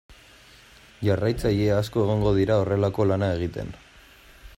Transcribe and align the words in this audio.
Jarraitzaile 1.07 1.67
asko 1.75 2.01
egongo 2.05 2.31
dira 2.39 2.57
horrelako 2.63 3.07
lana 3.11 3.29
egiten. 3.37 3.71